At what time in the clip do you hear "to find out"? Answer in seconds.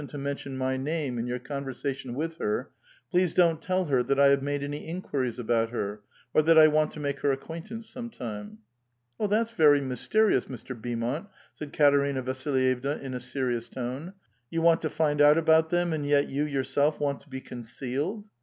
14.81-15.37